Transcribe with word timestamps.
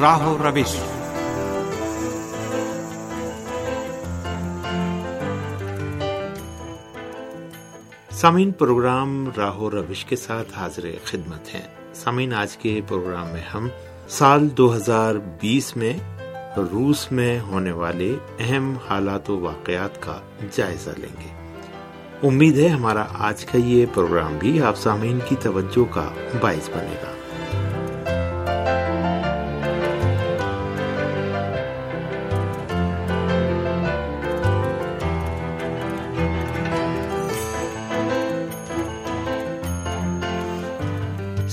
راہو 0.00 0.38
روش۔ 0.38 0.76
سامعین، 8.10 8.52
پروگرام 8.52 9.28
راہو 9.36 9.70
روش 9.70 10.04
کے 10.04 10.16
ساتھ 10.16 10.58
حاضر 10.58 10.88
خدمت 11.04 11.54
ہیں۔ 11.54 11.94
سامعین، 11.94 12.34
آج 12.34 12.56
کے 12.56 12.80
پروگرام 12.88 13.28
میں 13.28 13.42
ہم 13.54 13.68
سال 14.08 14.56
دو 14.56 14.76
ہزار 14.76 15.14
بیس 15.14 15.76
میں 15.76 15.92
روس 16.72 17.12
میں 17.12 17.40
ہونے 17.40 17.72
والے 17.72 18.16
اہم 18.38 18.74
حالات 18.90 19.30
و 19.30 19.40
واقعات 19.40 20.02
کا 20.02 20.20
جائزہ 20.52 20.90
لیں 20.90 21.16
گے۔ 21.20 21.50
امید 22.28 22.58
ہے 22.58 22.68
ہمارا 22.68 23.04
آج 23.18 23.44
کا 23.44 23.58
یہ 23.58 23.86
پروگرام 23.94 24.38
بھی 24.38 24.62
آپ 24.62 24.76
سامعین 24.76 25.18
کی 25.28 25.36
توجہ 25.40 25.92
کا 25.94 26.08
باعث 26.40 26.70
بنے 26.70 26.96
گا۔ 27.02 27.17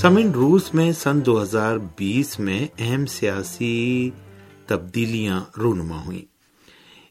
سمن 0.06 0.32
روس 0.32 0.74
میں 0.74 0.92
سن 0.92 1.26
دو 1.26 1.42
ہزار 1.42 1.78
بیس 1.98 2.40
میں 2.40 2.68
اہم 2.80 3.06
سیاسی 3.06 4.10
تبدیلیاں 4.68 5.44
رونما 5.58 6.06
ہوئیں۔ 6.06 6.22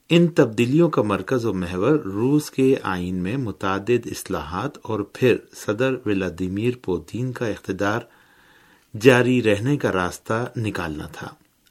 ان 0.08 0.28
تبدیلیوں 0.28 0.90
کا 0.90 1.02
مرکز 1.02 1.44
و 1.44 1.54
محور 1.54 1.92
روس 1.92 2.50
کے 2.50 2.76
آئین 2.82 3.14
میں 3.14 3.36
متعدد 3.36 4.06
اصلاحات 4.06 4.78
اور 4.82 5.00
پھر 5.00 5.36
صدر 5.54 5.94
ولادیمیر 6.06 6.70
پوتین 6.82 7.32
کا 7.32 7.46
اقتدار 7.46 8.00
جاری 9.00 9.42
رہنے 9.42 9.76
کا 9.76 9.92
راستہ 9.92 10.46
نکالنا 10.56 11.06
تھا۔ 11.06 11.28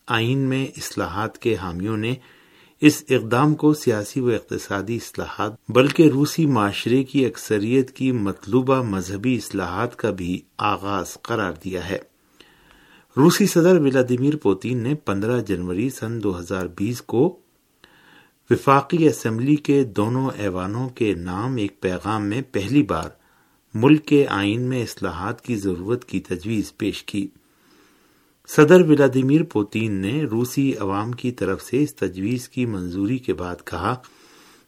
آئین 0.08 0.38
میں 0.38 0.66
اصلاحات 0.66 1.38
کے 1.38 1.56
حامیوں 1.56 1.98
نے 1.98 2.16
اس 2.86 3.04
اقدام 3.10 3.56
کو 3.56 3.74
سیاسی 3.74 4.20
و 4.20 4.28
اقتصادی 4.28 4.96
اصلاحات، 4.96 5.52
بلکہ 5.70 6.10
روسی 6.10 6.46
معاشرے 6.46 7.04
کی 7.04 7.26
اکثریت 7.26 7.92
کی 7.92 8.12
مطلوبہ 8.12 8.82
مذہبی 8.82 9.36
اصلاحات 9.36 9.96
کا 9.96 10.12
بھی 10.12 10.42
آغاز 10.58 11.22
قرار 11.22 11.52
دیا 11.66 11.90
ہے۔ 11.90 11.98
روسی 13.18 13.46
صدر 13.46 13.80
ولادیمیر 13.80 14.36
پوتین 14.36 14.78
نے 14.78 14.96
پندرہ 14.96 15.42
جنوری 15.42 15.90
سن 15.90 16.24
دو 16.24 16.40
ہزار 16.40 16.66
بیس 16.66 17.02
کو 17.02 17.40
وفاقی 18.50 19.08
اسمبلی 19.08 19.56
کے 19.56 19.84
دونوں 19.84 20.30
ایوانوں 20.38 20.90
کے 20.90 21.14
نام 21.14 21.56
ایک 21.56 21.82
پیغام 21.82 22.26
میں 22.26 22.42
پہلی 22.52 22.84
بار 22.84 23.10
ملک 23.74 24.06
کے 24.06 24.28
آئین 24.28 24.62
میں 24.62 24.84
اصلاحات 24.84 25.42
کی 25.42 25.56
ضرورت 25.56 26.06
کی 26.06 26.20
تجویز 26.20 26.78
پیش 26.78 27.04
کی۔ 27.04 27.28
صدر 28.48 28.82
ولادیمیر 28.82 29.44
پوتین 29.44 29.92
نے 29.92 30.24
روسی 30.24 30.74
عوام 30.76 31.12
کی 31.12 31.32
طرف 31.32 31.62
سے 31.62 31.84
اس 31.84 31.96
تجویز 31.96 32.50
کی 32.50 32.66
منظوری 32.66 33.18
کے 33.18 33.34
بعد 33.34 33.56
کہا 33.66 33.96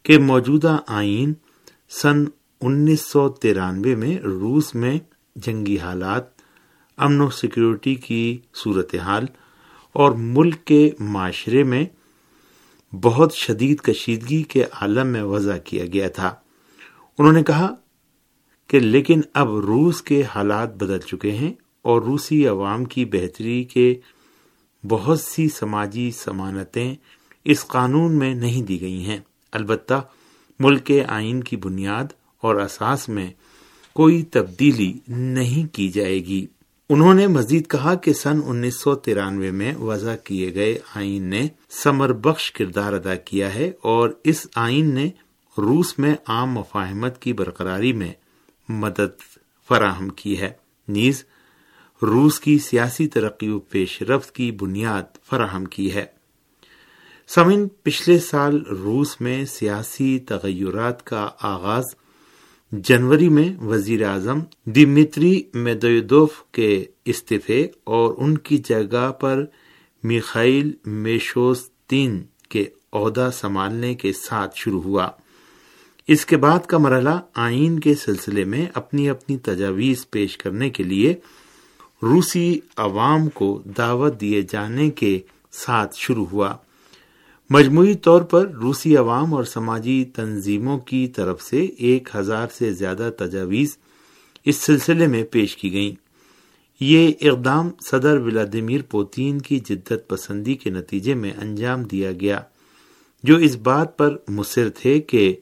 کہ 0.04 0.18
موجودہ 0.18 0.78
آئین 0.88 1.34
سن 1.90 2.24
انیس 2.62 3.02
سو 3.02 3.30
ترانوے 3.30 3.96
میں 3.96 4.18
روس 4.18 4.76
میں 4.76 5.00
جنگی 5.36 5.78
حالات، 5.78 6.24
امن 6.98 7.22
و 7.22 7.30
سیکورٹی 7.30 7.96
کی 7.96 8.38
صورتحال 8.56 9.26
اور 9.94 10.12
ملک 10.12 10.66
کے 10.66 10.92
معاشرے 11.00 11.64
میں 11.64 11.86
بہت 12.96 13.34
شدید 13.34 13.80
کشیدگی 13.80 14.44
کے 14.44 14.64
عالم 14.64 15.08
میں 15.08 15.24
وضع 15.24 15.58
کیا 15.58 15.86
گیا 15.86 16.08
تھا۔ 16.10 16.36
انہوں 17.20 17.34
نے 17.34 17.44
کہا 17.44 17.76
کہ 18.68 18.80
لیکن 18.80 19.22
اب 19.34 19.56
روس 19.56 20.02
کے 20.02 20.24
حالات 20.36 20.76
بدل 20.76 21.00
چکے 21.00 21.32
ہیں۔ 21.32 21.54
اور 21.86 22.02
روسی 22.02 22.48
عوام 22.48 22.86
کی 22.86 23.06
بہتری 23.06 23.64
کے 23.64 23.96
بہت 24.88 25.22
سی 25.22 25.50
سماجی 25.50 26.12
سمانتیں 26.12 26.96
اس 27.44 27.66
قانون 27.68 28.18
میں 28.18 28.36
نہیں 28.36 28.64
دی 28.64 28.82
گئی 28.82 29.06
ہیں۔ 29.06 29.18
البتہ 29.52 30.02
ملک 30.60 30.84
کے 30.84 31.04
آئین 31.08 31.44
کی 31.44 31.58
بنیاد 31.58 32.04
اور 32.42 32.56
اساس 32.56 33.10
میں 33.10 33.32
کوئی 33.94 34.24
تبدیلی 34.24 34.94
نہیں 35.08 35.74
کی 35.74 35.90
جائے 35.90 36.26
گی۔ 36.26 36.46
انہوں 36.90 37.14
نے 37.14 37.28
مزید 37.28 37.68
کہا 37.68 37.96
کہ 37.96 38.14
سن 38.14 38.40
انیس 38.46 38.80
سو 38.80 38.96
ترانوے 38.96 39.52
میں 39.52 39.76
وضع 39.76 40.16
کیے 40.16 40.54
گئے 40.54 40.80
آئین 40.96 41.24
نے 41.24 41.48
سمر 41.70 42.14
بخش 42.14 42.52
کردار 42.52 42.94
ادا 42.94 43.16
کیا 43.16 43.56
ہے 43.56 43.72
اور 43.82 44.10
اس 44.24 44.48
آئین 44.56 44.94
نے 44.94 45.10
روس 45.58 46.00
میں 46.00 46.16
عام 46.28 46.52
مفاہمت 46.52 47.22
کی 47.22 47.34
برقراری 47.34 47.94
میں 47.94 48.14
مدد 48.70 49.22
فراہم 49.68 50.10
کی 50.10 50.40
ہے۔ 50.40 50.54
نیز 50.88 51.24
روس 52.06 52.40
کی 52.40 52.58
سیاسی 52.58 53.08
ترقی 53.08 53.50
و 53.50 53.60
پیش 53.60 54.02
رفت 54.02 54.36
کی 54.36 54.52
بنیاد 54.52 55.04
فراہم 55.30 55.66
کی 55.66 55.94
ہے۔ 55.94 56.06
سمن 57.28 57.68
پچھلے 57.84 58.20
سال 58.20 58.62
روس 58.62 59.22
میں 59.22 59.46
سیاسی 59.46 60.20
تغیرات 60.20 61.06
کا 61.06 61.30
آغاز 61.42 61.84
جنوری 62.72 63.30
میں 63.30 63.58
وزیر 63.58 64.04
اعظم 64.04 64.40
دمتری 64.66 65.44
میدوف 65.54 66.44
کے 66.52 66.86
استعفے 67.06 67.68
اور 67.84 68.14
ان 68.18 68.38
کی 68.38 68.58
جگہ 68.58 69.12
پر 69.12 69.46
میخائل 70.04 70.72
میشوستین 70.86 72.24
کے 72.50 72.66
عہدہ 72.94 73.30
سنبھالنے 73.34 73.96
کے 73.96 74.14
ساتھ 74.14 74.58
شروع 74.60 74.82
ہوا۔ 74.82 75.10
اس 76.08 76.26
کے 76.26 76.38
بعد 76.38 76.60
کا 76.60 76.78
مرحلہ 76.78 77.20
آئین 77.34 77.80
کے 77.80 77.96
سلسلے 77.96 78.44
میں 78.44 78.66
اپنی 78.74 79.10
اپنی 79.10 79.38
تجاویز 79.38 80.10
پیش 80.10 80.38
کرنے 80.38 80.70
کے 80.70 80.84
لیے 80.84 81.16
روسی 82.04 82.60
عوام 82.78 83.30
کو 83.30 83.62
دعوت 83.78 84.22
دیے 84.22 84.42
جانے 84.42 84.90
کے 84.90 85.20
ساتھ 85.52 85.96
شروع 85.96 86.26
ہوا۔ 86.26 86.56
مجموعی 87.50 87.96
طور 87.96 88.22
پر 88.22 88.50
روسی 88.50 88.98
عوام 88.98 89.34
اور 89.34 89.44
سماجی 89.44 90.06
تنظیموں 90.06 90.80
کی 90.80 91.08
طرف 91.08 91.42
سے 91.42 91.62
ایک 91.62 92.10
ہزار 92.16 92.48
سے 92.58 92.74
زیادہ 92.74 93.10
تجاویز 93.18 93.78
اس 94.46 94.56
سلسلے 94.56 95.08
میں 95.08 95.24
پیش 95.24 95.58
کی 95.58 95.72
گئیں۔ 95.72 95.96
یہ 96.80 97.12
اقدام 97.22 97.70
صدر 97.90 98.18
ولادیمیر 98.20 98.82
پوتین 98.90 99.42
کی 99.42 99.60
جدت 99.60 100.08
پسندی 100.08 100.54
کے 100.54 100.70
نتیجے 100.70 101.14
میں 101.14 101.32
انجام 101.42 101.84
دیا 101.84 102.12
گیا، 102.12 102.42
جو 103.24 103.36
اس 103.38 103.56
بات 103.56 103.98
پر 103.98 104.18
مصر 104.28 104.70
تھے 104.70 105.00
کہ 105.00 105.36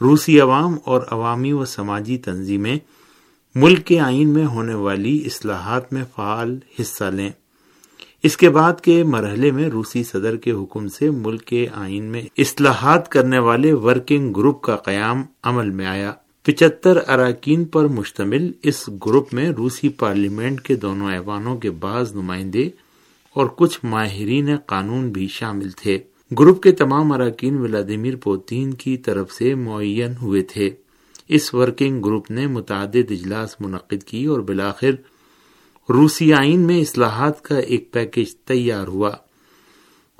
روسی 0.00 0.40
عوام 0.40 0.78
اور 0.84 1.02
عوامی 1.10 1.52
و 1.52 1.64
سماجی 1.64 2.18
تنظیمیں 2.18 2.78
ملک 3.54 3.86
کے 3.86 4.00
آئین 4.00 4.28
میں 4.28 4.46
ہونے 4.46 4.74
والی 4.74 5.22
اصلاحات 5.26 5.92
میں 5.92 6.02
فعال 6.16 6.58
حصہ 6.80 7.04
لیں۔ 7.04 7.30
اس 8.22 8.36
کے 8.36 8.50
بعد 8.50 8.80
کے 8.80 9.04
مرحلے 9.04 9.50
میں 9.50 9.68
روسی 9.68 10.04
صدر 10.04 10.36
کے 10.36 10.50
حکم 10.50 10.88
سے 10.88 11.10
ملک 11.10 11.44
کے 11.44 11.66
آئین 11.74 12.04
میں 12.04 12.22
اصلاحات 12.38 13.08
کرنے 13.08 13.38
والے 13.38 13.72
ورکنگ 13.72 14.32
گروپ 14.32 14.62
کا 14.62 14.76
قیام 14.76 15.22
عمل 15.42 15.70
میں 15.70 15.86
آیا۔ 15.86 16.12
پچہتر 16.42 16.98
اراکین 17.08 17.64
پر 17.64 17.86
مشتمل 17.86 18.52
اس 18.62 18.88
گروپ 19.06 19.34
میں 19.34 19.50
روسی 19.50 19.88
پارلیمنٹ 19.88 20.60
کے 20.60 20.74
دونوں 20.74 21.10
ایوانوں 21.10 21.56
کے 21.56 21.70
بعض 21.70 22.14
نمائندے 22.14 22.70
اور 23.34 23.46
کچھ 23.56 23.80
ماہرین 23.84 24.56
قانون 24.56 25.10
بھی 25.10 25.28
شامل 25.28 25.70
تھے۔ 25.70 25.98
گروپ 26.38 26.62
کے 26.62 26.72
تمام 26.72 27.12
اراکین 27.12 27.58
ولادیمیر 27.58 28.16
پوتین 28.16 28.74
کی 28.74 28.96
طرف 28.96 29.32
سے 29.32 29.54
معین 29.54 30.12
ہوئے 30.22 30.42
تھے۔ 30.42 30.70
اس 31.32 31.54
ورکنگ 31.54 32.00
گروپ 32.00 32.30
نے 32.30 32.46
متعدد 32.46 33.10
اجلاس 33.10 33.60
منعقد 33.60 34.04
کی 34.04 34.24
اور 34.24 34.40
بلاخر 34.40 34.90
روسی 35.88 36.32
آئین 36.32 36.60
میں 36.60 36.80
اصلاحات 36.80 37.42
کا 37.42 37.58
ایک 37.58 37.92
پیکج 37.92 38.36
تیار 38.36 38.86
ہوا۔ 38.86 39.10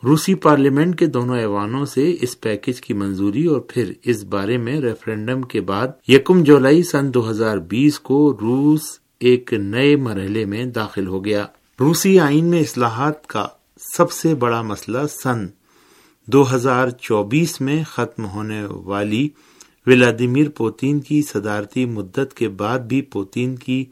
روسی 0.05 0.35
پارلیمنٹ 0.35 0.99
کے 0.99 1.06
دونوں 1.06 1.38
ایوانوں 1.38 1.85
سے 1.85 2.17
اس 2.20 2.40
پیکج 2.40 2.81
کی 2.81 2.94
منظوری 2.94 3.46
اور 3.46 3.61
پھر 3.61 3.93
اس 4.05 4.25
بارے 4.25 4.56
میں 4.56 4.81
ریفرنڈم 4.81 5.43
کے 5.43 5.61
بعد 5.61 5.88
یکم 6.08 6.43
جولائی 6.43 6.82
سن 6.82 7.14
دو 7.14 7.31
ہزار 7.31 7.56
بیس 7.56 8.00
کو 8.00 8.38
روس 8.40 8.81
ایک 9.20 9.52
نئے 9.52 9.96
مرحلے 9.96 10.44
میں 10.44 10.64
داخل 10.64 11.06
ہو 11.06 11.25
گیا۔ 11.25 11.46
روسی 11.81 12.20
آئین 12.20 12.44
میں 12.44 12.61
اصلاحات 12.61 13.26
کا 13.26 13.49
سب 13.96 14.12
سے 14.12 14.35
بڑا 14.35 14.62
مسئلہ 14.62 15.06
سن 15.23 15.46
دو 16.26 16.55
ہزار 16.55 16.88
چوبیس 16.88 17.61
میں 17.61 17.85
ختم 17.85 18.25
ہونے 18.25 18.64
والی 18.64 19.29
ولادیمیر 19.87 20.49
پوتین 20.49 21.00
کی 21.00 21.23
صدارتی 21.23 21.85
مدت 21.85 22.35
کے 22.35 22.49
بعد 22.49 22.79
بھی 22.79 23.03
پوتین 23.03 23.56
کی 23.56 23.85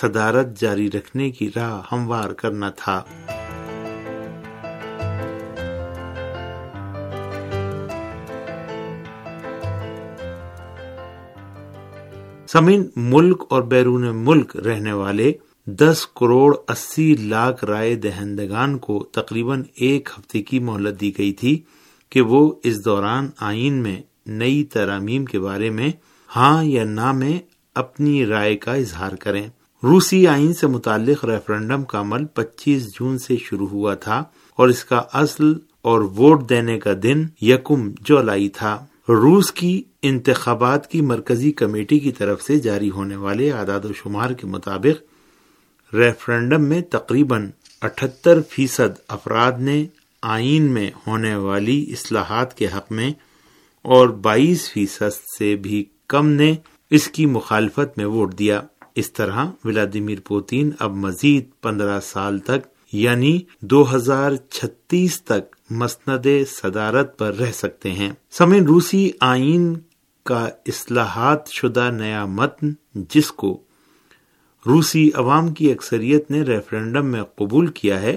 صدارت 0.00 0.60
جاری 0.60 0.90
رکھنے 0.90 1.30
کی 1.30 1.50
راہ 1.56 1.82
ہموار 1.92 2.30
کرنا 2.30 2.70
تھا۔ 2.70 3.00
سمین 12.46 12.88
ملک 12.96 13.42
اور 13.50 13.62
بیرون 13.62 14.16
ملک 14.24 14.56
رہنے 14.56 14.92
والے 14.92 15.32
دس 15.66 16.06
کروڑ 16.06 16.56
اسی 16.68 17.14
لاکھ 17.14 17.64
رائے 17.64 17.94
دہندگان 17.94 18.78
کو 18.78 19.04
تقریباً 19.04 19.62
ایک 19.74 20.08
ہفتے 20.18 20.42
کی 20.42 20.58
مہلت 20.58 21.00
دی 21.00 21.12
گئی 21.18 21.32
تھی 21.32 21.62
کہ 22.10 22.20
وہ 22.20 22.52
اس 22.64 22.84
دوران 22.84 23.30
آئین 23.40 23.72
میں 23.72 24.02
نئی 24.26 24.64
ترامیم 24.64 25.24
کے 25.24 25.38
بارے 25.38 25.70
میں 25.70 25.88
ہاں 26.36 26.64
یا 26.64 26.84
نہ 26.84 27.12
میں 27.12 27.38
اپنی 27.74 28.26
رائے 28.26 28.56
کا 28.56 28.74
اظہار 28.74 29.12
کریں۔ 29.12 29.48
روسی 29.82 30.26
آئین 30.26 30.54
سے 30.54 30.66
متعلق 30.66 31.24
ریفرنڈم 31.24 31.84
کا 31.84 32.00
عمل 32.00 32.24
پچیس 32.24 32.94
جون 32.94 33.18
سے 33.18 33.36
شروع 33.36 33.68
ہوا 33.68 33.94
تھا 33.94 34.24
اور 34.56 34.68
اس 34.68 34.84
کا 34.84 35.02
اصل 35.12 35.52
اور 35.82 36.00
ووٹ 36.00 36.48
دینے 36.48 36.78
کا 36.78 36.92
دن 37.02 37.26
یکم 37.40 37.90
جولائی 38.00 38.48
تھا۔ 38.48 38.84
روس 39.08 39.52
کی 39.52 39.82
انتخابات 40.02 40.90
کی 40.90 41.00
مرکزی 41.00 41.52
کمیٹی 41.52 41.98
کی 41.98 42.12
طرف 42.12 42.42
سے 42.42 42.58
جاری 42.58 42.90
ہونے 42.90 43.16
والے 43.16 43.52
اعداد 43.52 43.84
و 43.84 43.92
شمار 43.92 44.30
کے 44.30 44.46
مطابق 44.46 45.94
ریفرنڈم 45.94 46.64
میں 46.64 46.80
تقریباً 46.80 47.50
اٹھتر 47.82 48.40
فیصد 48.50 49.00
افراد 49.08 49.52
نے 49.58 49.86
آئین 50.22 50.62
میں 50.62 50.90
ہونے 51.06 51.36
والی 51.36 51.92
اصلاحات 51.92 52.56
کے 52.56 52.66
حق 52.66 52.92
میں 52.92 53.10
اور 53.84 54.08
بائیس 54.08 54.72
فیصد 54.72 55.16
سے 55.38 55.56
بھی 55.56 55.84
کم 56.08 56.28
نے 56.28 56.54
اس 56.90 57.08
کی 57.08 57.26
مخالفت 57.26 57.98
میں 57.98 58.06
ووٹ 58.06 58.38
دیا۔ 58.38 58.60
اس 58.94 59.12
طرح 59.12 59.46
ولادیمیر 59.64 60.18
پوتین 60.24 60.70
اب 60.78 60.94
مزید 60.94 61.50
پندرہ 61.62 62.00
سال 62.00 62.38
تک 62.38 62.66
یعنی 62.92 63.40
دو 63.60 63.96
ہزار 63.96 64.36
چھتیس 64.50 65.22
تک 65.22 65.56
مسند 65.70 66.26
صدارت 66.62 67.18
پر 67.18 67.34
رہ 67.34 67.52
سکتے 67.52 67.92
ہیں۔ 67.92 68.12
سمن 68.30 68.64
روسی 68.64 69.10
آئین 69.20 69.74
کا 70.24 70.48
اصلاحات 70.66 71.48
شدہ 71.48 71.90
نیا 71.90 72.26
متن، 72.26 72.72
جس 72.94 73.32
کو 73.32 73.62
روسی 74.66 75.10
عوام 75.14 75.54
کی 75.54 75.72
اکثریت 75.72 76.30
نے 76.30 76.42
ریفرنڈم 76.42 77.06
میں 77.06 77.22
قبول 77.22 77.66
کیا 77.66 78.00
ہے 78.02 78.16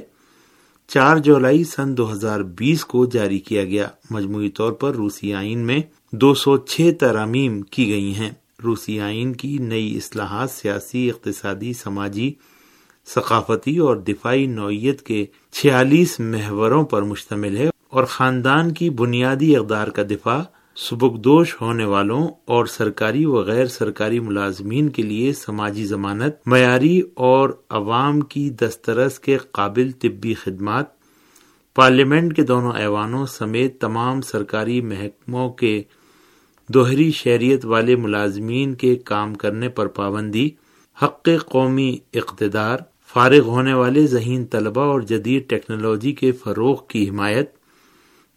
چار 0.88 1.18
جولائی 1.18 1.64
سن 1.64 1.98
دو 1.98 2.12
ہزار 2.12 2.40
بیس 2.40 2.86
کو 2.86 3.06
جاری 3.06 3.40
کیا 3.40 3.64
گیا۔ 3.64 3.88
مجموعی 4.10 4.50
طور 4.50 4.72
پر 4.72 4.96
روسی 4.96 5.34
آئین 5.34 5.60
میں 5.60 5.80
دو 6.12 6.34
سو 6.34 6.58
چھ 6.58 6.92
ترامیم 7.00 7.62
کی 7.62 7.88
گئی 7.88 8.16
ہیں۔ 8.16 8.30
روسی 8.64 9.00
آئین 9.00 9.34
کی 9.34 9.58
نئی 9.58 9.98
اصلاحات 9.98 10.52
سیاسی، 10.52 11.10
اقتصادی، 11.10 11.74
سماجی، 11.74 12.34
ثقافتی 13.08 13.78
اور 13.78 13.96
دفاعی 13.96 14.46
نوعیت 14.46 15.02
کے 15.02 15.26
چھیالیس 15.52 16.20
محوروں 16.20 16.84
پر 16.84 17.02
مشتمل 17.02 17.58
ہے 17.58 17.70
اور 17.90 18.04
خاندان 18.04 18.74
کی 18.74 18.90
بنیادی 18.90 19.56
اقدار 19.58 19.88
کا 19.88 20.04
دفاع 20.04 20.42
سبکدوش 20.80 21.62
ہونے 21.62 21.86
والوں 21.86 22.28
اور 22.46 22.66
سرکاری 22.66 23.26
و 23.26 23.36
غیر 23.36 23.66
سرکاری 23.66 24.20
ملازمین 24.20 24.90
کے 24.90 25.02
لیے 25.04 25.34
سماجی 25.34 25.86
ضمانت، 25.86 26.36
معیاری 26.46 27.02
اور 27.16 27.50
عوام 27.70 28.20
کی 28.20 28.50
دسترس 28.50 29.20
کے 29.20 29.38
قابل 29.38 29.92
طبی 29.92 30.34
خدمات۔ 30.34 30.86
پارلیمنٹ 31.76 32.36
کے 32.36 32.44
دونوں 32.44 32.72
ایوانوں 32.74 33.26
سمیت 33.26 33.82
تمام 33.82 34.22
سرکاری 34.22 34.82
محکموں 34.82 35.50
کے 35.50 35.84
دوہری 36.68 37.12
شہریت 37.12 37.66
والے 37.66 37.96
ملازمین 37.96 38.74
کے 38.74 38.96
کام 38.96 39.34
کرنے 39.34 39.70
پر 39.70 39.88
پابندی۔ 39.88 40.50
حق 41.04 41.30
قومی 41.46 41.98
اقتدار، 42.14 42.78
فارغ 43.14 43.40
ہونے 43.40 43.74
والے 43.74 44.08
ذہین 44.08 44.46
طلبہ 44.46 44.82
اور 44.82 45.02
جدید 45.02 45.50
ٹیکنالوجی 45.50 46.12
کے 46.12 46.32
فروغ 46.32 46.86
کی 46.88 47.10
حمایت۔ 47.10 47.57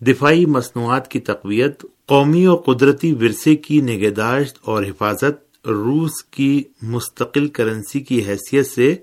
دفاعی 0.07 0.47
مصنوعات 0.47 1.11
کی 1.11 1.21
تقویت، 1.21 1.83
قومی 2.07 2.47
اور 2.47 2.57
قدرتی 2.57 3.13
ورثے 3.13 3.57
کی 3.57 3.81
نگہداشت 3.81 4.59
اور 4.63 4.83
حفاظت، 4.83 5.67
روس 5.69 6.25
کی 6.25 6.63
مستقل 6.83 7.49
کرنسی 7.49 8.01
کی 8.01 8.23
حیثیت 8.25 8.67
سے 8.67 8.97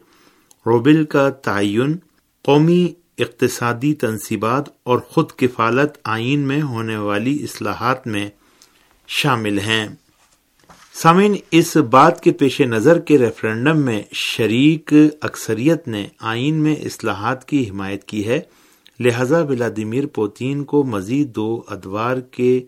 روبل 0.66 1.06
کا 1.06 1.30
تعین، 1.30 1.98
قومی 2.44 2.94
اقتصادی 3.18 3.94
تنصیبات 3.94 4.66
اور 4.84 5.00
خود 5.00 5.32
کفالت 5.32 5.98
آئین 6.04 6.40
میں 6.40 6.62
ہونے 6.62 6.98
والی 6.98 7.44
اصلاحات 7.44 8.08
میں 8.08 8.30
شامل 9.08 9.60
ہیں۔ 9.60 9.88
سامعین، 10.94 11.36
اس 11.52 11.78
بات 11.78 12.24
کے 12.24 12.32
پیش 12.32 12.62
نظر 12.62 13.00
کے 13.00 13.18
ریفرنڈم 13.18 13.78
میں 13.78 14.04
شریک 14.12 14.94
اکثریت 15.22 15.88
نے 15.88 16.08
آئین 16.20 16.56
میں 16.56 16.76
اصلاحات 16.76 17.48
کی 17.48 17.70
حمایت 17.70 18.04
کی 18.04 18.28
ہے۔ 18.28 18.42
لہذا 19.00 19.42
ولادیمیر 19.42 20.08
پوتین 20.08 20.64
کو 20.64 20.84
مزید 20.84 21.36
دو 21.36 21.64
ادوار 21.68 22.18
کے 22.18 22.66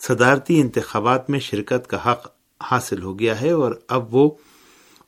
صدارتی 0.00 0.60
انتخابات 0.60 1.30
میں 1.30 1.40
شرکت 1.40 1.86
کا 1.86 2.12
حق 2.12 2.26
حاصل 2.62 3.02
ہو 3.02 3.18
گیا 3.18 3.40
ہے 3.40 3.50
اور 3.50 3.74
اب 3.88 4.14
وہ 4.14 4.30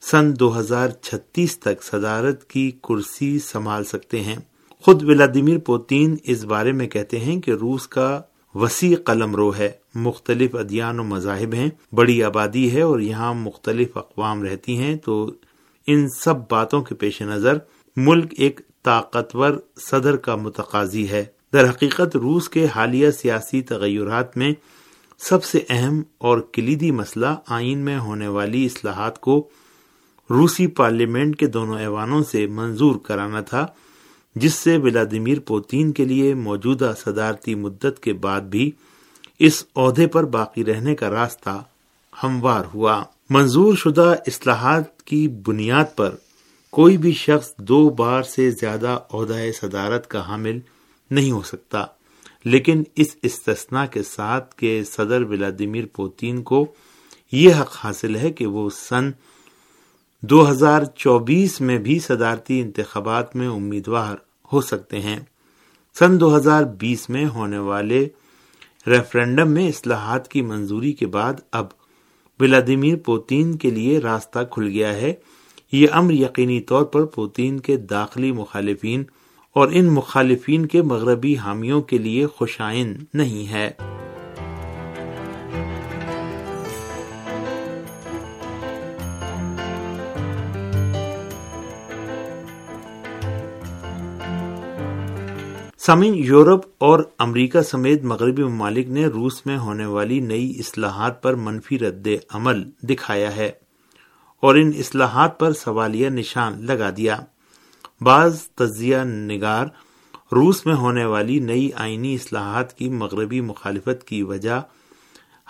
سن 0.01 0.33
دو 0.41 0.59
ہزار 0.59 0.89
چھتیس 0.89 1.59
تک 1.59 1.83
صدارت 1.83 2.45
کی 2.45 2.71
کرسی 2.71 3.39
سنبھال 3.39 3.85
سکتے 3.85 4.21
ہیں۔ 4.21 4.37
خود 4.69 5.03
ولادیمیر 5.03 5.59
پوتین 5.59 6.17
اس 6.25 6.45
بارے 6.45 6.73
میں 6.73 6.89
کہتے 6.89 7.19
ہیں 7.19 7.41
کہ 7.41 7.51
روس 7.51 7.89
کا 7.89 8.23
وسیع 8.55 8.97
قلم 9.05 9.35
رو 9.35 9.57
ہے۔ 9.57 9.71
مختلف 9.95 10.55
ادیان 10.55 11.01
و 11.01 11.05
مذاہب 11.05 11.55
ہیں، 11.55 11.69
بڑی 11.93 12.23
آبادی 12.23 12.73
ہے 12.73 12.81
اور 12.81 13.01
یہاں 13.01 13.35
مختلف 13.35 13.97
اقوام 13.97 14.43
رہتی 14.43 14.77
ہیں۔ 14.77 14.97
تو 14.97 15.31
ان 15.87 16.09
سب 16.09 16.35
باتوں 16.51 16.83
کے 16.83 16.95
پیش 16.95 17.23
نظر 17.23 17.59
ملک 17.97 18.35
ایک 18.37 18.61
طاقتور 18.87 19.53
صدر 19.81 20.17
کا 20.17 20.37
متقاضی 20.37 21.09
ہے۔ 21.09 21.25
در 21.53 21.71
حقیقت 21.71 22.17
روس 22.17 22.49
کے 22.49 22.67
حالیہ 22.75 23.11
سیاسی 23.11 23.63
تغیرات 23.63 24.37
میں 24.37 24.53
سب 25.19 25.45
سے 25.45 25.61
اہم 25.69 26.03
اور 26.19 26.39
کلیدی 26.53 26.91
مسئلہ 26.91 27.35
آئین 27.47 27.79
میں 27.79 27.99
ہونے 27.99 28.29
والی 28.29 28.65
اصلاحات 28.67 29.21
کو 29.21 29.49
روسی 30.31 30.67
پارلیمنٹ 30.67 31.37
کے 31.37 31.47
دونوں 31.47 31.79
ایوانوں 31.79 32.23
سے 32.23 32.47
منظور 32.47 32.97
کرانا 32.97 33.41
تھا، 33.41 33.67
جس 34.35 34.55
سے 34.55 34.77
ولادیمیر 34.77 35.41
پوتین 35.41 35.93
کے 35.93 36.05
لیے 36.05 36.35
موجودہ 36.35 36.93
صدارتی 37.05 37.55
مدت 37.55 38.01
کے 38.01 38.13
بعد 38.13 38.41
بھی 38.41 38.71
اس 39.39 39.65
عہدے 39.77 40.07
پر 40.07 40.25
باقی 40.25 40.65
رہنے 40.65 40.95
کا 40.95 41.11
راستہ 41.11 41.63
ہموار 42.23 42.65
ہوا۔ 42.75 43.03
منظور 43.31 43.77
شدہ 43.77 44.15
اصلاحات 44.27 45.03
کی 45.03 45.29
بنیاد 45.29 45.97
پر 45.97 46.15
کوئی 46.77 46.97
بھی 46.97 47.13
شخص 47.13 47.57
دو 47.57 47.91
بار 47.91 48.23
سے 48.23 48.51
زیادہ 48.51 48.99
عہدۂ 49.13 49.35
صدارت 49.61 50.07
کا 50.07 50.29
حامل 50.29 50.59
نہیں 51.11 51.31
ہو 51.31 51.43
سکتا۔ 51.43 51.85
لیکن 52.45 52.83
اس 52.97 53.17
استثنا 53.23 53.87
کے 53.87 54.03
ساتھ 54.03 54.55
کہ 54.57 54.83
صدر 54.85 55.23
ولادیمیر 55.23 55.85
پوتین 55.93 56.43
کو 56.43 56.67
یہ 57.33 57.55
حق 57.55 57.77
حاصل 57.85 58.17
ہے 58.17 58.31
کہ 58.31 58.47
وہ 58.47 58.71
سن 58.71 59.11
دو 60.23 60.51
ہزار 60.51 60.85
چوبیس 60.85 61.61
میں 61.61 61.79
بھی 61.79 61.99
صدارتی 61.99 62.61
انتخابات 62.61 63.37
میں 63.37 63.49
امیدوار 63.49 64.17
ہو 64.53 64.61
سکتے 64.61 65.01
ہیں۔ 65.01 65.21
سن 65.99 66.21
دو 66.21 66.37
ہزار 66.37 66.63
بیس 66.63 67.11
میں 67.11 67.27
ہونے 67.27 67.59
والے 67.59 68.09
ریفرنڈم 68.87 69.51
میں 69.51 69.69
اصلاحات 69.69 70.29
کی 70.29 70.43
منظوری 70.43 70.93
کے 70.93 71.07
بعد 71.07 71.35
اب 71.53 71.67
ولادیمیر 72.41 72.97
پوتین 72.97 73.57
کے 73.57 73.71
لیے 73.71 73.99
راستہ 73.99 74.39
کھل 74.51 74.69
گیا 74.69 74.95
ہے۔ 74.95 75.15
یہ 75.77 75.87
امر 75.93 76.13
یقینی 76.13 76.61
طور 76.61 76.85
پر 76.85 77.05
پوتین 77.05 77.61
کے 77.61 77.77
داخلی 77.77 78.33
مخالفین 78.33 79.05
اور 79.55 79.69
ان 79.73 79.87
مخالفین 79.87 80.67
کے 80.67 80.83
مغربی 80.83 81.37
حامیوں 81.37 81.83
کے 81.83 81.99
لیے 81.99 82.27
خوشائن 82.27 82.95
نہیں 83.15 83.53
ہے۔ 83.53 83.71
سامعین، 95.79 96.15
یورپ 96.15 96.61
اور 96.79 97.01
امریکہ 97.19 97.61
سمیت 97.61 98.05
مغربی 98.05 98.43
ممالک 98.43 98.89
نے 98.89 99.07
روس 99.07 99.47
میں 99.47 99.59
ہونے 99.59 99.87
والی 99.87 100.21
نئی 100.21 100.57
اصلاحات 100.59 101.23
پر 101.23 101.35
منفی 101.35 101.79
رد 101.79 102.09
عمل 102.31 102.65
دکھایا 102.83 103.37
ہے۔ 103.37 103.66
اور 104.47 104.55
ان 104.55 104.71
اصلاحات 104.79 105.39
پر 105.39 105.53
سوالیہ 105.53 106.09
نشان 106.09 106.65
لگا 106.65 106.91
دیا۔ 106.97 107.17
بعض 108.01 108.43
تجزیہ 108.43 108.97
نگار 109.05 109.67
روس 110.33 110.67
میں 110.67 110.75
ہونے 110.75 111.05
والی 111.05 111.39
نئی 111.39 111.71
آئینی 111.75 112.15
اصلاحات 112.15 112.79
کی 112.79 112.89
مغربی 112.89 113.41
مخالفت 113.41 114.05
کی 114.05 114.23
وجہ 114.23 114.63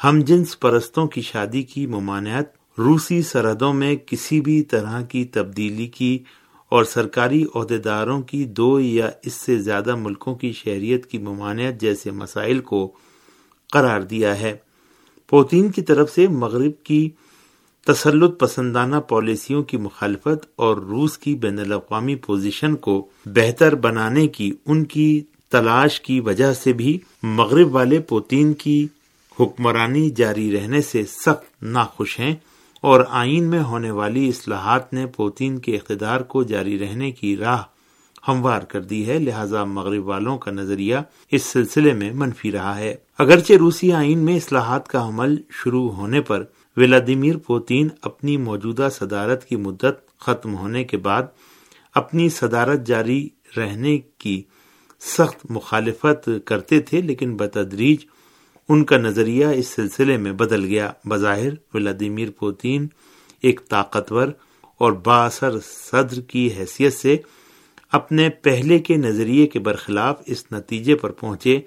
ہم 0.05 0.21
جنس 0.21 0.61
پرستوں 0.61 1.07
کی 1.07 1.21
شادی 1.21 1.63
کی 1.63 1.87
ممانعت، 1.87 2.45
روسی 2.79 3.23
سرحدوں 3.23 3.73
میں 3.73 3.97
کسی 4.07 4.41
بھی 4.41 4.63
طرح 4.63 5.03
کی 5.03 5.25
تبدیلی 5.25 5.87
کی 5.87 6.19
اور 6.69 6.85
سرکاری 6.85 7.45
عہدیداروں 7.55 8.23
کی 8.23 8.45
دو 8.45 8.81
یا 8.81 9.11
اس 9.23 9.33
سے 9.33 9.59
زیادہ 9.59 9.97
ملکوں 9.97 10.35
کی 10.35 10.53
شہریت 10.53 11.07
کی 11.07 11.19
ممانعت 11.19 11.81
جیسے 11.81 12.11
مسائل 12.11 12.61
کو 12.61 12.93
قرار 13.73 14.01
دیا 14.01 14.41
ہے۔ 14.41 14.57
پوتین 15.27 15.69
کی 15.69 15.83
طرف 15.83 16.13
سے 16.15 16.29
مغرب 16.29 16.85
کی 16.85 17.11
تسلط 17.87 18.39
پسندانہ 18.41 18.97
پالیسیوں 18.97 19.63
کی 19.63 19.77
مخالفت 19.77 20.47
اور 20.57 20.77
روس 20.77 21.19
کی 21.19 21.35
بین 21.35 21.59
الاقوامی 21.59 22.15
پوزیشن 22.15 22.77
کو 22.77 23.07
بہتر 23.27 23.75
بنانے 23.75 24.27
کی، 24.29 24.53
ان 24.67 24.85
کی 24.85 25.23
تلاش 25.51 26.01
کی 26.01 26.21
وجہ 26.21 26.53
سے 26.53 26.73
بھی 26.73 26.99
مغرب 27.23 27.75
والے 27.75 27.99
پوتین 27.99 28.53
کی 28.55 28.87
حکمرانی 29.41 30.11
جاری 30.11 30.51
رہنے 30.53 30.81
سے 30.81 31.05
سخت 31.05 31.63
ناخوش 31.63 32.21
ہیں 32.21 32.35
اور 32.81 33.05
آئین 33.11 33.45
میں 33.45 33.61
ہونے 33.61 33.91
والی 33.91 34.29
اصلاحات 34.29 34.93
نے 34.93 35.07
پوتین 35.07 35.59
کے 35.59 35.77
اقتدار 35.77 36.21
کو 36.21 36.43
جاری 36.43 36.79
رہنے 36.79 37.11
کی 37.11 37.37
راہ 37.37 37.63
ہموار 38.29 38.63
کر 38.63 38.83
دی 38.83 39.07
ہے، 39.07 39.19
لہذا 39.19 39.65
مغرب 39.65 40.07
والوں 40.07 40.39
کا 40.39 40.51
نظریہ 40.51 40.97
اس 41.31 41.43
سلسلے 41.43 41.93
میں 41.93 42.11
منفی 42.13 42.53
رہا 42.53 42.79
ہے۔ 42.79 42.95
اگرچہ 43.19 43.53
روسی 43.53 43.93
آئین 43.93 44.19
میں 44.19 44.37
اصلاحات 44.37 44.89
کا 44.89 45.07
عمل 45.09 45.37
شروع 45.51 45.91
ہونے 45.91 46.21
پر 46.21 46.45
ولادیمیر 46.77 47.37
پوتین 47.37 47.89
اپنی 48.03 48.37
موجودہ 48.37 48.89
صدارت 48.93 49.45
کی 49.45 49.57
مدت 49.57 50.19
ختم 50.21 50.57
ہونے 50.57 50.85
کے 50.85 50.97
بعد 50.97 51.23
اپنی 51.95 52.29
صدارت 52.29 52.87
جاری 52.87 53.29
رہنے 53.57 53.99
کی 54.19 54.43
سخت 55.01 55.51
مخالفت 55.51 56.29
کرتے 56.45 56.81
تھے، 56.81 57.01
لیکن 57.01 57.37
بتدریج 57.37 58.05
ان 58.69 58.85
کا 58.85 58.97
نظریہ 58.97 59.47
اس 59.47 59.69
سلسلے 59.69 60.17
میں 60.17 60.33
بدل 60.33 60.65
گیا۔ 60.65 60.91
بظاہر 61.05 61.53
ولادیمیر 61.75 62.31
پوتین 62.31 62.87
ایک 63.41 63.61
طاقتور 63.69 64.29
اور 64.79 64.93
باثر 64.93 65.59
صدر 65.61 66.21
کی 66.21 66.49
حیثیت 66.59 66.93
سے 66.93 67.17
اپنے 67.93 68.29
پہلے 68.29 68.79
کے 68.79 68.97
نظریے 68.97 69.47
کے 69.47 69.59
برخلاف 69.59 70.23
اس 70.27 70.45
نتیجے 70.53 70.95
پر 70.95 71.11
پہنچے 71.11 71.61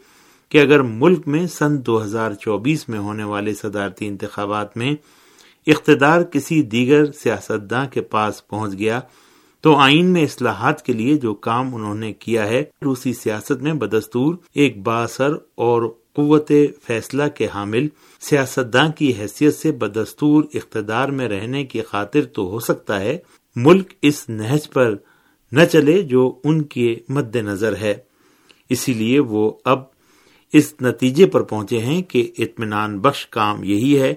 کہ 0.50 0.62
اگر 0.62 0.82
ملک 0.82 1.28
میں 1.28 1.48
سن 1.48 1.86
دو 1.86 2.04
ہزار 2.04 2.34
چوبیس 2.34 2.90
میں 2.90 3.00
ہونے 3.00 3.24
والے 3.24 3.54
صدارتی 3.54 4.08
انتخابات 4.08 4.78
میں 4.78 4.96
اقتدار 5.68 6.22
کسی 6.24 6.62
دیگر 6.62 7.12
سیاستداں 7.12 7.86
کے 7.86 8.02
پاس 8.02 8.48
پہنچ 8.48 8.78
گیا 8.80 9.00
تو 9.62 9.76
آئین 9.76 10.06
میں 10.06 10.24
اصلاحات 10.24 10.86
کے 10.86 10.94
لیے 10.94 11.18
جو 11.18 11.34
کام 11.34 11.76
انہوں 11.76 11.96
نے 11.96 12.14
کیا 12.14 12.48
ہے، 12.48 12.64
روسی 12.86 13.14
سیاست 13.14 13.62
میں 13.62 13.74
بدستور، 13.74 14.36
ایک 14.54 14.82
باثر 14.84 15.34
اور 15.56 15.84
قوت 16.14 16.52
فیصلہ 16.84 17.24
کے 17.36 17.48
حامل، 17.54 17.88
سیاستداں 18.22 18.88
کی 18.90 19.14
حیثیت 19.20 19.56
سے 19.56 19.72
بدستور 19.72 20.44
اقتدار 20.54 21.10
میں 21.10 21.28
رہنے 21.28 21.66
کی 21.66 21.82
خاطر 21.82 22.26
تو 22.26 22.50
ہو 22.50 22.60
سکتا 22.60 23.00
ہے، 23.00 23.18
ملک 23.56 23.94
اس 24.02 24.30
نہج 24.30 24.70
پر 24.70 24.96
نہ 25.52 25.64
چلے 25.64 26.02
جو 26.02 26.40
ان 26.44 26.62
کے 26.62 26.96
مد 27.10 27.36
نظر 27.36 27.76
ہے۔ 27.76 27.96
اسی 28.70 28.94
لیے 28.94 29.20
وہ 29.20 29.52
اب 29.66 29.84
اس 30.54 30.74
نتیجے 30.82 31.26
پر 31.26 31.42
پہنچے 31.42 31.80
ہیں 31.80 32.02
کہ 32.02 32.32
اطمینان 32.38 33.00
بخش 33.00 33.28
کام 33.28 33.64
یہی 33.64 34.00
ہے 34.00 34.16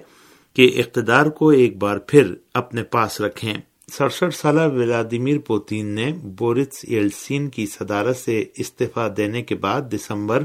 کہ 0.53 0.71
اقتدار 0.77 1.25
کو 1.25 1.49
ایک 1.49 1.77
بار 1.77 1.97
پھر 1.97 2.33
اپنے 2.53 2.83
پاس 2.83 3.21
رکھیں۔ 3.21 3.53
سڑسٹھ 3.91 4.35
سالہ 4.35 4.61
ولادیمیر 4.61 5.39
پوتین 5.39 5.85
نے 5.85 6.13
بورس 6.23 6.85
ایلسین 6.87 7.49
کی 7.49 7.65
صدارت 7.65 8.17
سے 8.17 8.45
استعفی 8.57 9.09
دینے 9.17 9.41
کے 9.41 9.55
بعد 9.55 9.81
دسمبر 9.93 10.43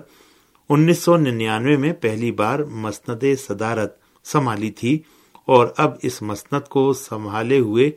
انیس 0.69 0.99
سو 0.99 1.17
ننانوے 1.17 1.77
میں 1.77 1.93
پہلی 1.93 2.33
بار 2.33 2.59
مسند 2.59 3.25
صدارت 3.49 3.97
سنبھالی 4.25 4.71
تھی 4.71 4.99
اور 5.47 5.69
اب 5.77 5.93
اس 6.03 6.23
مسند 6.23 6.69
کو 6.69 6.93
سنبھالے 6.93 7.59
ہوئے 7.59 7.91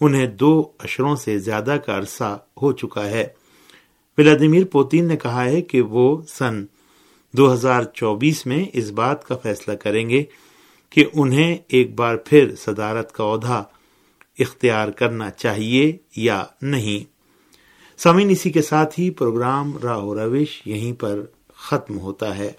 انہیں 0.00 0.26
دو 0.26 0.72
اشروں 0.78 1.16
سے 1.16 1.38
زیادہ 1.38 1.76
کا 1.86 1.98
عرصہ 1.98 2.38
ہو 2.62 2.72
چکا 2.72 3.10
ہے۔ 3.10 3.26
ولادیمیر 4.18 4.64
پوتین 4.64 5.08
نے 5.08 5.16
کہا 5.16 5.44
ہے 5.44 5.62
کہ 5.62 5.80
وہ 5.80 6.22
سن 6.28 6.64
دو 7.32 7.52
ہزار 7.52 7.82
چوبیس 7.82 8.46
میں 8.46 8.64
اس 8.72 8.90
بات 8.90 9.24
کا 9.24 9.36
فیصلہ 9.36 9.74
کریں 9.74 10.10
گے 10.10 10.24
کہ 10.90 11.04
انہیں 11.14 11.58
ایک 11.68 11.94
بار 11.94 12.16
پھر 12.16 12.54
صدارت 12.56 13.12
کا 13.12 13.24
عہدہ 13.24 13.62
اختیار 14.38 14.88
کرنا 14.88 15.30
چاہیے 15.30 15.96
یا 16.16 16.44
نہیں۔ 16.62 17.12
سامعین، 17.98 18.30
اسی 18.30 18.50
کے 18.50 18.62
ساتھ 18.62 19.00
ہی 19.00 19.10
پروگرام 19.10 19.78
راہ 19.78 19.98
و 19.98 20.14
روش 20.14 20.62
یہیں 20.64 21.00
پر 21.00 21.20
ختم 21.54 21.98
ہوتا 21.98 22.38
ہے۔ 22.38 22.52